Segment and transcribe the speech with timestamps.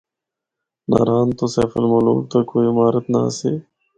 [0.89, 3.51] ناران تو سیف الملوک تک کوئی عمارت نہ آسی۔